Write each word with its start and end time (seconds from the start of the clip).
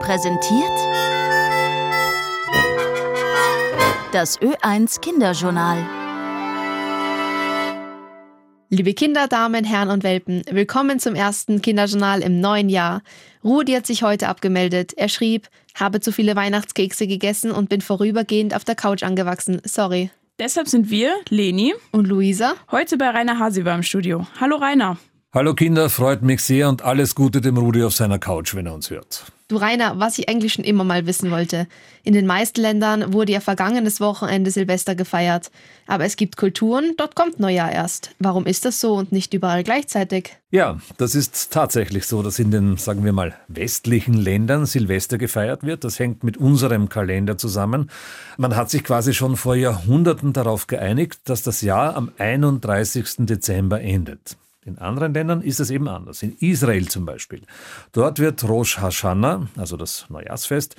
präsentiert 0.00 0.70
das 4.12 4.40
Ö1 4.40 5.00
Kinderjournal. 5.00 5.86
Liebe 8.70 8.94
Kinder, 8.94 9.28
Damen, 9.28 9.64
Herren 9.64 9.90
und 9.90 10.02
Welpen, 10.02 10.42
willkommen 10.50 10.98
zum 11.00 11.14
ersten 11.14 11.60
Kinderjournal 11.60 12.22
im 12.22 12.40
neuen 12.40 12.68
Jahr. 12.68 13.02
Rudi 13.44 13.72
hat 13.72 13.86
sich 13.86 14.02
heute 14.02 14.28
abgemeldet. 14.28 14.94
Er 14.96 15.08
schrieb, 15.08 15.48
habe 15.74 16.00
zu 16.00 16.12
viele 16.12 16.34
Weihnachtskekse 16.34 17.06
gegessen 17.06 17.50
und 17.52 17.68
bin 17.68 17.80
vorübergehend 17.80 18.54
auf 18.54 18.64
der 18.64 18.74
Couch 18.76 19.02
angewachsen. 19.02 19.60
Sorry. 19.64 20.10
Deshalb 20.38 20.68
sind 20.68 20.88
wir, 20.90 21.14
Leni 21.28 21.74
Und 21.92 22.06
Luisa? 22.06 22.54
heute 22.70 22.96
bei 22.96 23.10
Rainer 23.10 23.38
Hasiber 23.38 23.74
im 23.74 23.82
Studio. 23.82 24.26
Hallo 24.40 24.56
Rainer. 24.56 24.96
Hallo 25.32 25.54
Kinder, 25.54 25.88
freut 25.90 26.22
mich 26.22 26.42
sehr 26.42 26.68
und 26.68 26.82
alles 26.82 27.14
Gute 27.14 27.40
dem 27.40 27.56
Rudi 27.56 27.84
auf 27.84 27.94
seiner 27.94 28.18
Couch, 28.18 28.56
wenn 28.56 28.66
er 28.66 28.74
uns 28.74 28.90
hört. 28.90 29.26
Du 29.46 29.58
Rainer, 29.58 30.00
was 30.00 30.18
ich 30.18 30.28
eigentlich 30.28 30.52
schon 30.52 30.64
immer 30.64 30.82
mal 30.82 31.06
wissen 31.06 31.30
wollte. 31.30 31.68
In 32.02 32.14
den 32.14 32.26
meisten 32.26 32.60
Ländern 32.60 33.12
wurde 33.12 33.30
ja 33.30 33.38
vergangenes 33.38 34.00
Wochenende 34.00 34.50
Silvester 34.50 34.96
gefeiert. 34.96 35.52
Aber 35.86 36.04
es 36.04 36.16
gibt 36.16 36.36
Kulturen, 36.36 36.94
dort 36.96 37.14
kommt 37.14 37.38
Neujahr 37.38 37.70
erst. 37.70 38.10
Warum 38.18 38.44
ist 38.44 38.64
das 38.64 38.80
so 38.80 38.94
und 38.94 39.12
nicht 39.12 39.32
überall 39.32 39.62
gleichzeitig? 39.62 40.30
Ja, 40.50 40.80
das 40.98 41.14
ist 41.14 41.52
tatsächlich 41.52 42.06
so, 42.06 42.24
dass 42.24 42.40
in 42.40 42.50
den, 42.50 42.76
sagen 42.76 43.04
wir 43.04 43.12
mal, 43.12 43.36
westlichen 43.46 44.14
Ländern 44.14 44.66
Silvester 44.66 45.16
gefeiert 45.16 45.62
wird. 45.62 45.84
Das 45.84 46.00
hängt 46.00 46.24
mit 46.24 46.38
unserem 46.38 46.88
Kalender 46.88 47.38
zusammen. 47.38 47.88
Man 48.36 48.56
hat 48.56 48.68
sich 48.68 48.82
quasi 48.82 49.14
schon 49.14 49.36
vor 49.36 49.54
Jahrhunderten 49.54 50.32
darauf 50.32 50.66
geeinigt, 50.66 51.20
dass 51.26 51.44
das 51.44 51.60
Jahr 51.60 51.94
am 51.94 52.10
31. 52.18 53.26
Dezember 53.26 53.80
endet. 53.80 54.36
In 54.64 54.78
anderen 54.78 55.12
Ländern 55.14 55.40
ist 55.40 55.60
es 55.60 55.70
eben 55.70 55.88
anders. 55.88 56.22
In 56.22 56.36
Israel 56.38 56.86
zum 56.88 57.06
Beispiel. 57.06 57.42
Dort 57.92 58.18
wird 58.18 58.46
Rosh 58.46 58.78
Hashanah, 58.78 59.48
also 59.56 59.76
das 59.76 60.06
Neujahrsfest, 60.10 60.76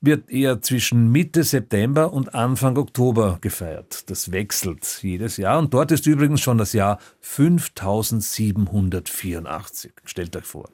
wird 0.00 0.30
eher 0.30 0.60
zwischen 0.60 1.12
Mitte 1.12 1.44
September 1.44 2.12
und 2.12 2.34
Anfang 2.34 2.76
Oktober 2.76 3.38
gefeiert. 3.40 4.10
Das 4.10 4.32
wechselt 4.32 4.98
jedes 5.02 5.36
Jahr 5.36 5.60
und 5.60 5.72
dort 5.72 5.92
ist 5.92 6.08
übrigens 6.08 6.40
schon 6.40 6.58
das 6.58 6.72
Jahr 6.72 6.98
5784. 7.20 9.92
Stellt 10.04 10.34
euch 10.36 10.44
vor. 10.44 10.68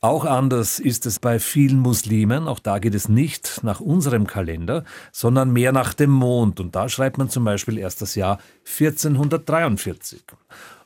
Auch 0.00 0.24
anders 0.24 0.78
ist 0.78 1.06
es 1.06 1.18
bei 1.18 1.40
vielen 1.40 1.80
Muslimen. 1.80 2.46
Auch 2.46 2.60
da 2.60 2.78
geht 2.78 2.94
es 2.94 3.08
nicht 3.08 3.64
nach 3.64 3.80
unserem 3.80 4.28
Kalender, 4.28 4.84
sondern 5.10 5.52
mehr 5.52 5.72
nach 5.72 5.92
dem 5.92 6.10
Mond. 6.10 6.60
Und 6.60 6.76
da 6.76 6.88
schreibt 6.88 7.18
man 7.18 7.30
zum 7.30 7.44
Beispiel 7.44 7.78
erst 7.78 8.00
das 8.02 8.14
Jahr 8.14 8.38
1443. 8.64 10.22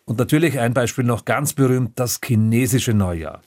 Und 0.05 0.19
natürlich 0.19 0.58
ein 0.58 0.75
Beispiel 0.75 1.05
noch 1.05 1.25
ganz 1.25 1.53
berühmt, 1.53 1.92
das 1.95 2.20
chinesische 2.25 2.92
Neujahr. 2.92 3.41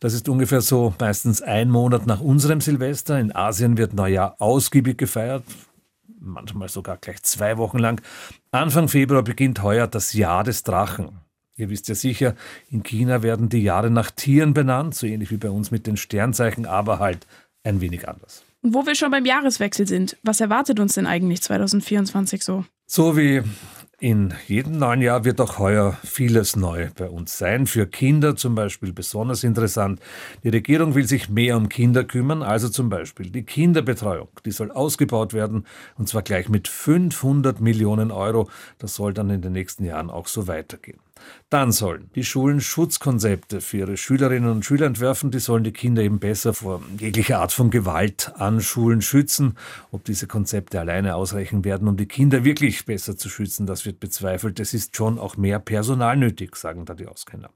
Das 0.00 0.12
ist 0.12 0.28
ungefähr 0.28 0.60
so 0.60 0.94
meistens 1.00 1.40
ein 1.40 1.70
Monat 1.70 2.06
nach 2.06 2.20
unserem 2.20 2.60
Silvester. 2.60 3.18
In 3.18 3.34
Asien 3.34 3.78
wird 3.78 3.94
Neujahr 3.94 4.36
ausgiebig 4.38 4.98
gefeiert, 4.98 5.44
manchmal 6.20 6.68
sogar 6.68 6.98
gleich 6.98 7.22
zwei 7.22 7.56
Wochen 7.56 7.78
lang. 7.78 8.02
Anfang 8.50 8.88
Februar 8.88 9.22
beginnt 9.22 9.62
heuer 9.62 9.86
das 9.86 10.12
Jahr 10.12 10.44
des 10.44 10.62
Drachen. 10.62 11.20
Ihr 11.56 11.70
wisst 11.70 11.88
ja 11.88 11.94
sicher, 11.94 12.34
in 12.68 12.82
China 12.82 13.22
werden 13.22 13.48
die 13.48 13.62
Jahre 13.62 13.88
nach 13.88 14.10
Tieren 14.10 14.54
benannt, 14.54 14.94
so 14.94 15.06
ähnlich 15.06 15.30
wie 15.30 15.36
bei 15.36 15.50
uns 15.50 15.70
mit 15.70 15.86
den 15.86 15.96
Sternzeichen, 15.96 16.66
aber 16.66 16.98
halt 16.98 17.26
ein 17.62 17.80
wenig 17.80 18.08
anders. 18.08 18.44
Und 18.60 18.74
wo 18.74 18.86
wir 18.86 18.94
schon 18.94 19.10
beim 19.10 19.24
Jahreswechsel 19.24 19.86
sind, 19.86 20.16
was 20.22 20.40
erwartet 20.40 20.80
uns 20.80 20.94
denn 20.94 21.06
eigentlich 21.06 21.42
2024 21.42 22.42
so? 22.42 22.64
So 22.86 23.16
wie 23.16 23.42
in 24.00 24.34
jedem 24.46 24.78
neuen 24.78 25.00
Jahr 25.00 25.24
wird 25.24 25.40
auch 25.40 25.58
heuer 25.58 25.96
vieles 26.02 26.56
neu 26.56 26.88
bei 26.96 27.08
uns 27.08 27.38
sein. 27.38 27.66
Für 27.66 27.86
Kinder 27.86 28.36
zum 28.36 28.54
Beispiel 28.54 28.92
besonders 28.92 29.44
interessant. 29.44 30.00
Die 30.42 30.48
Regierung 30.48 30.94
will 30.94 31.06
sich 31.06 31.28
mehr 31.28 31.56
um 31.56 31.68
Kinder 31.68 32.04
kümmern, 32.04 32.42
also 32.42 32.68
zum 32.68 32.88
Beispiel 32.88 33.30
die 33.30 33.44
Kinderbetreuung. 33.44 34.28
Die 34.44 34.50
soll 34.50 34.70
ausgebaut 34.70 35.32
werden 35.32 35.66
und 35.96 36.08
zwar 36.08 36.22
gleich 36.22 36.48
mit 36.48 36.68
500 36.68 37.60
Millionen 37.60 38.10
Euro. 38.10 38.48
Das 38.78 38.94
soll 38.94 39.14
dann 39.14 39.30
in 39.30 39.42
den 39.42 39.52
nächsten 39.52 39.84
Jahren 39.84 40.10
auch 40.10 40.26
so 40.26 40.48
weitergehen. 40.48 40.98
Dann 41.50 41.70
sollen 41.70 42.10
die 42.14 42.24
Schulen 42.24 42.60
Schutzkonzepte 42.60 43.60
für 43.60 43.76
ihre 43.76 43.96
Schülerinnen 43.96 44.50
und 44.50 44.64
Schüler 44.64 44.86
entwerfen. 44.86 45.30
Die 45.30 45.38
sollen 45.38 45.62
die 45.62 45.72
Kinder 45.72 46.02
eben 46.02 46.18
besser 46.18 46.52
vor 46.52 46.82
jeglicher 46.98 47.38
Art 47.38 47.52
von 47.52 47.70
Gewalt 47.70 48.32
an 48.36 48.60
Schulen 48.60 49.02
schützen. 49.02 49.56
Ob 49.92 50.04
diese 50.04 50.26
Konzepte 50.26 50.80
alleine 50.80 51.14
ausreichen 51.14 51.64
werden, 51.64 51.86
um 51.86 51.96
die 51.96 52.06
Kinder 52.06 52.44
wirklich 52.44 52.84
besser 52.86 53.16
zu 53.16 53.28
schützen, 53.28 53.66
das 53.66 53.86
wird 53.86 54.00
bezweifelt. 54.00 54.58
Es 54.58 54.74
ist 54.74 54.96
schon 54.96 55.18
auch 55.18 55.36
mehr 55.36 55.60
Personal 55.60 56.16
nötig, 56.16 56.56
sagen 56.56 56.86
da 56.86 56.94
die 56.94 57.06
Auskenner. 57.06 57.50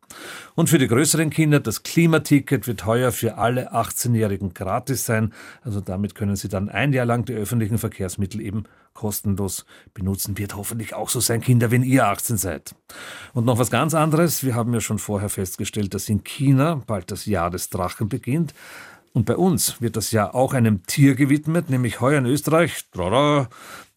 Und 0.54 0.70
für 0.70 0.78
die 0.78 0.86
größeren 0.86 1.30
Kinder, 1.30 1.58
das 1.58 1.82
Klimaticket 1.82 2.69
wird 2.69 2.86
heuer 2.86 3.10
für 3.10 3.38
alle 3.38 3.72
18-Jährigen 3.72 4.54
gratis 4.54 5.04
sein. 5.06 5.32
Also 5.62 5.80
damit 5.80 6.14
können 6.14 6.36
sie 6.36 6.48
dann 6.48 6.69
ein 6.69 6.92
Jahr 6.92 7.06
lang 7.06 7.25
die 7.25 7.34
öffentlichen 7.34 7.78
Verkehrsmittel 7.78 8.40
eben 8.40 8.64
kostenlos 8.94 9.65
benutzen. 9.94 10.38
Wird 10.38 10.56
hoffentlich 10.56 10.94
auch 10.94 11.09
so 11.09 11.21
sein, 11.21 11.41
Kinder, 11.41 11.71
wenn 11.71 11.82
ihr 11.82 12.06
18 12.06 12.37
seid. 12.37 12.75
Und 13.32 13.44
noch 13.44 13.59
was 13.59 13.71
ganz 13.71 13.94
anderes. 13.94 14.44
Wir 14.44 14.54
haben 14.54 14.75
ja 14.75 14.81
schon 14.81 14.99
vorher 14.99 15.28
festgestellt, 15.28 15.94
dass 15.94 16.09
in 16.09 16.25
China 16.25 16.82
bald 16.87 17.10
das 17.10 17.26
Jahr 17.26 17.50
des 17.50 17.71
Drachen 17.71 18.09
beginnt. 18.09 18.54
Und 19.12 19.25
bei 19.25 19.37
uns 19.37 19.81
wird 19.81 19.97
das 19.97 20.12
Jahr 20.12 20.34
auch 20.34 20.54
einem 20.54 20.84
Tier 20.84 21.15
gewidmet, 21.15 21.71
nämlich 21.71 22.00
heuer 22.00 22.19
in 22.19 22.26
Österreich. 22.26 22.84
Tada, 22.93 23.49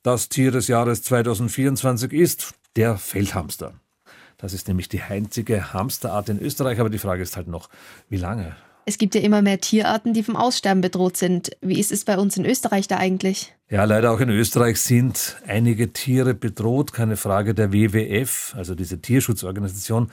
das 0.04 0.30
Tier 0.30 0.52
des 0.52 0.68
Jahres 0.68 1.04
2024 1.04 2.12
ist 2.14 2.54
der 2.76 2.98
Feldhamster. 2.98 3.74
Das 4.38 4.54
ist 4.54 4.68
nämlich 4.68 4.90
die 4.90 5.02
einzige 5.02 5.74
Hamsterart 5.74 6.30
in 6.30 6.40
Österreich, 6.40 6.80
aber 6.80 6.90
die 6.90 6.98
Frage 6.98 7.22
ist 7.22 7.38
halt 7.38 7.48
noch, 7.48 7.70
wie 8.10 8.18
lange? 8.18 8.56
Es 8.86 8.98
gibt 8.98 9.16
ja 9.16 9.22
immer 9.22 9.42
mehr 9.42 9.60
Tierarten, 9.62 10.14
die 10.14 10.24
vom 10.24 10.36
Aussterben 10.36 10.82
bedroht 10.82 11.18
sind. 11.18 11.52
Wie 11.62 11.80
ist 11.80 11.92
es 11.92 12.06
bei 12.06 12.18
uns 12.18 12.38
in 12.38 12.46
Österreich 12.46 12.88
da 12.88 12.98
eigentlich? 12.98 13.54
Ja, 13.70 13.84
leider 13.84 14.12
auch 14.12 14.20
in 14.20 14.30
Österreich 14.30 14.80
sind 14.80 15.38
einige 15.48 15.94
Tiere 15.94 16.34
bedroht, 16.34 16.92
keine 16.92 17.16
Frage. 17.16 17.54
Der 17.54 17.72
WWF, 17.72 18.54
also 18.58 18.76
diese 18.76 19.00
Tierschutzorganisation, 19.00 20.12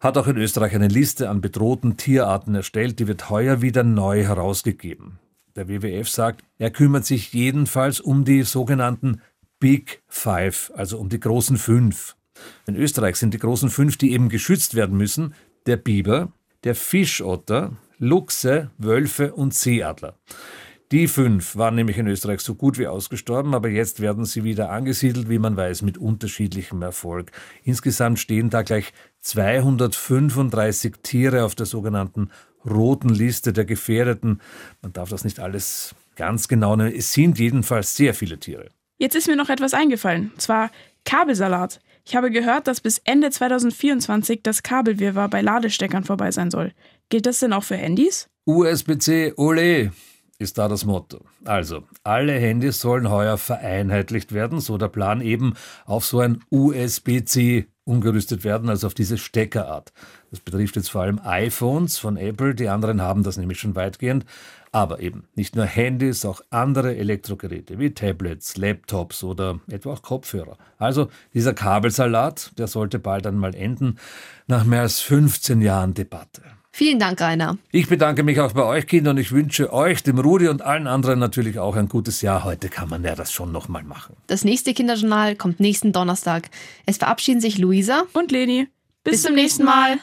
hat 0.00 0.16
auch 0.16 0.26
in 0.26 0.36
Österreich 0.36 0.74
eine 0.74 0.88
Liste 0.88 1.28
an 1.28 1.40
bedrohten 1.40 1.96
Tierarten 1.96 2.54
erstellt, 2.54 2.98
die 2.98 3.08
wird 3.08 3.30
heuer 3.30 3.62
wieder 3.62 3.84
neu 3.84 4.22
herausgegeben. 4.22 5.18
Der 5.56 5.68
WWF 5.68 6.08
sagt, 6.08 6.42
er 6.58 6.70
kümmert 6.70 7.06
sich 7.06 7.32
jedenfalls 7.32 8.00
um 8.00 8.24
die 8.24 8.42
sogenannten 8.42 9.20
Big 9.60 10.02
Five, 10.08 10.72
also 10.74 10.98
um 10.98 11.08
die 11.08 11.20
großen 11.20 11.56
fünf. 11.56 12.16
In 12.66 12.76
Österreich 12.76 13.16
sind 13.16 13.34
die 13.34 13.38
großen 13.38 13.70
fünf, 13.70 13.96
die 13.96 14.12
eben 14.12 14.28
geschützt 14.28 14.74
werden 14.74 14.96
müssen, 14.96 15.34
der 15.66 15.76
Biber, 15.76 16.32
der 16.64 16.74
Fischotter, 16.74 17.76
Luchse, 17.98 18.70
Wölfe 18.78 19.34
und 19.34 19.54
Seeadler. 19.54 20.18
Die 20.92 21.08
fünf 21.08 21.56
waren 21.56 21.74
nämlich 21.74 21.98
in 21.98 22.06
Österreich 22.06 22.40
so 22.40 22.54
gut 22.54 22.78
wie 22.78 22.86
ausgestorben, 22.86 23.54
aber 23.54 23.68
jetzt 23.68 24.00
werden 24.00 24.24
sie 24.24 24.44
wieder 24.44 24.70
angesiedelt, 24.70 25.28
wie 25.28 25.38
man 25.38 25.56
weiß, 25.56 25.82
mit 25.82 25.98
unterschiedlichem 25.98 26.82
Erfolg. 26.82 27.32
Insgesamt 27.64 28.18
stehen 28.20 28.50
da 28.50 28.62
gleich 28.62 28.92
235 29.22 30.96
Tiere 31.02 31.44
auf 31.44 31.54
der 31.54 31.66
sogenannten 31.66 32.30
roten 32.64 33.08
Liste 33.08 33.52
der 33.52 33.64
Gefährdeten. 33.64 34.40
Man 34.82 34.92
darf 34.92 35.08
das 35.08 35.24
nicht 35.24 35.40
alles 35.40 35.94
ganz 36.16 36.48
genau 36.48 36.76
nennen. 36.76 36.94
Es 36.94 37.12
sind 37.12 37.38
jedenfalls 37.38 37.96
sehr 37.96 38.14
viele 38.14 38.38
Tiere. 38.38 38.68
Jetzt 38.98 39.16
ist 39.16 39.26
mir 39.26 39.36
noch 39.36 39.48
etwas 39.48 39.74
eingefallen, 39.74 40.32
zwar 40.36 40.70
Kabelsalat. 41.04 41.80
Ich 42.06 42.14
habe 42.14 42.30
gehört, 42.30 42.66
dass 42.66 42.80
bis 42.80 42.98
Ende 42.98 43.30
2024 43.30 44.40
das 44.42 44.62
Kabelwirrwarr 44.62 45.28
bei 45.28 45.40
Ladesteckern 45.40 46.04
vorbei 46.04 46.30
sein 46.30 46.50
soll. 46.50 46.72
Gilt 47.08 47.26
das 47.26 47.40
denn 47.40 47.52
auch 47.52 47.64
für 47.64 47.76
Handys? 47.76 48.28
USB-C, 48.44 49.32
ole, 49.36 49.92
ist 50.44 50.58
da 50.58 50.68
das 50.68 50.84
Motto. 50.84 51.24
Also, 51.44 51.82
alle 52.04 52.32
Handys 52.34 52.80
sollen 52.80 53.10
heuer 53.10 53.38
vereinheitlicht 53.38 54.32
werden, 54.32 54.60
so 54.60 54.78
der 54.78 54.88
Plan 54.88 55.20
eben 55.20 55.54
auf 55.86 56.04
so 56.04 56.20
ein 56.20 56.40
USB-C 56.50 57.66
umgerüstet 57.84 58.44
werden, 58.44 58.68
also 58.68 58.86
auf 58.86 58.94
diese 58.94 59.18
Steckerart. 59.18 59.92
Das 60.30 60.40
betrifft 60.40 60.76
jetzt 60.76 60.90
vor 60.90 61.02
allem 61.02 61.20
iPhones 61.22 61.98
von 61.98 62.16
Apple, 62.16 62.54
die 62.54 62.68
anderen 62.68 63.02
haben 63.02 63.22
das 63.22 63.36
nämlich 63.36 63.58
schon 63.58 63.74
weitgehend. 63.74 64.24
Aber 64.72 64.98
eben 64.98 65.28
nicht 65.36 65.54
nur 65.54 65.66
Handys, 65.66 66.24
auch 66.24 66.40
andere 66.50 66.96
Elektrogeräte 66.96 67.78
wie 67.78 67.94
Tablets, 67.94 68.56
Laptops 68.56 69.22
oder 69.22 69.60
etwa 69.68 69.92
auch 69.92 70.02
Kopfhörer. 70.02 70.58
Also 70.78 71.08
dieser 71.32 71.54
Kabelsalat, 71.54 72.50
der 72.58 72.66
sollte 72.66 72.98
bald 72.98 73.26
einmal 73.26 73.54
enden, 73.54 73.98
nach 74.48 74.64
mehr 74.64 74.80
als 74.80 75.00
15 75.00 75.60
Jahren 75.60 75.94
Debatte. 75.94 76.42
Vielen 76.76 76.98
Dank, 76.98 77.20
Rainer. 77.20 77.56
Ich 77.70 77.86
bedanke 77.86 78.24
mich 78.24 78.40
auch 78.40 78.50
bei 78.50 78.64
euch, 78.64 78.88
Kinder, 78.88 79.12
und 79.12 79.18
ich 79.18 79.30
wünsche 79.30 79.72
euch, 79.72 80.02
dem 80.02 80.18
Rudi 80.18 80.48
und 80.48 80.60
allen 80.60 80.88
anderen 80.88 81.20
natürlich 81.20 81.60
auch 81.60 81.76
ein 81.76 81.88
gutes 81.88 82.20
Jahr. 82.20 82.42
Heute 82.42 82.68
kann 82.68 82.88
man 82.88 83.04
ja 83.04 83.14
das 83.14 83.30
schon 83.30 83.52
nochmal 83.52 83.84
machen. 83.84 84.16
Das 84.26 84.42
nächste 84.42 84.74
Kinderjournal 84.74 85.36
kommt 85.36 85.60
nächsten 85.60 85.92
Donnerstag. 85.92 86.50
Es 86.84 86.96
verabschieden 86.96 87.40
sich 87.40 87.58
Luisa. 87.58 88.02
Und 88.12 88.32
Leni, 88.32 88.66
Bis 89.04 89.22
zum 89.22 89.36
nächsten 89.36 89.62
Mal. 89.62 89.98